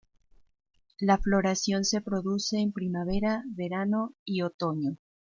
La 0.99 1.19
floración 1.19 1.85
se 1.85 2.01
produce 2.01 2.57
en 2.57 2.71
primavera, 2.71 3.43
verano 3.51 4.15
y 4.25 4.41
otoño. 4.41 4.97